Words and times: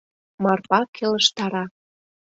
—Марпа 0.43 0.79
келыштара. 0.95 1.63